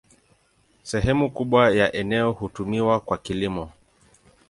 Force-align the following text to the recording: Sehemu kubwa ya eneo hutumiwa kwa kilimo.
Sehemu 0.83 1.29
kubwa 1.31 1.69
ya 1.71 1.93
eneo 1.95 2.31
hutumiwa 2.31 2.99
kwa 2.99 3.17
kilimo. 3.17 3.71